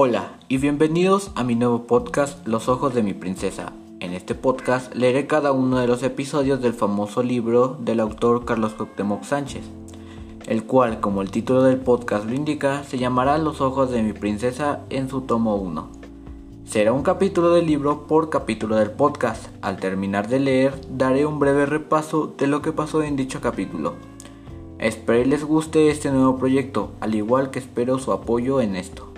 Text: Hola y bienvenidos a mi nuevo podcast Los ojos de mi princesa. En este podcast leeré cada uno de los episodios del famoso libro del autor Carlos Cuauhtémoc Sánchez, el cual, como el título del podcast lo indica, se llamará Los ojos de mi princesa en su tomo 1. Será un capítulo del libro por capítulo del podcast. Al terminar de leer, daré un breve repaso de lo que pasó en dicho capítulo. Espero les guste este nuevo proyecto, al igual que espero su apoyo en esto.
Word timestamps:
Hola 0.00 0.38
y 0.46 0.58
bienvenidos 0.58 1.32
a 1.34 1.42
mi 1.42 1.56
nuevo 1.56 1.88
podcast 1.88 2.46
Los 2.46 2.68
ojos 2.68 2.94
de 2.94 3.02
mi 3.02 3.14
princesa. 3.14 3.72
En 3.98 4.12
este 4.12 4.36
podcast 4.36 4.94
leeré 4.94 5.26
cada 5.26 5.50
uno 5.50 5.80
de 5.80 5.88
los 5.88 6.04
episodios 6.04 6.62
del 6.62 6.72
famoso 6.72 7.24
libro 7.24 7.76
del 7.80 7.98
autor 7.98 8.44
Carlos 8.44 8.74
Cuauhtémoc 8.74 9.24
Sánchez, 9.24 9.64
el 10.46 10.62
cual, 10.62 11.00
como 11.00 11.20
el 11.20 11.32
título 11.32 11.64
del 11.64 11.78
podcast 11.78 12.26
lo 12.26 12.34
indica, 12.34 12.84
se 12.84 12.98
llamará 12.98 13.38
Los 13.38 13.60
ojos 13.60 13.90
de 13.90 14.04
mi 14.04 14.12
princesa 14.12 14.84
en 14.88 15.08
su 15.08 15.22
tomo 15.22 15.56
1. 15.56 15.88
Será 16.64 16.92
un 16.92 17.02
capítulo 17.02 17.50
del 17.50 17.66
libro 17.66 18.06
por 18.06 18.30
capítulo 18.30 18.76
del 18.76 18.92
podcast. 18.92 19.48
Al 19.62 19.80
terminar 19.80 20.28
de 20.28 20.38
leer, 20.38 20.80
daré 20.90 21.26
un 21.26 21.40
breve 21.40 21.66
repaso 21.66 22.32
de 22.38 22.46
lo 22.46 22.62
que 22.62 22.70
pasó 22.70 23.02
en 23.02 23.16
dicho 23.16 23.40
capítulo. 23.40 23.94
Espero 24.78 25.28
les 25.28 25.42
guste 25.42 25.90
este 25.90 26.12
nuevo 26.12 26.38
proyecto, 26.38 26.92
al 27.00 27.16
igual 27.16 27.50
que 27.50 27.58
espero 27.58 27.98
su 27.98 28.12
apoyo 28.12 28.60
en 28.60 28.76
esto. 28.76 29.08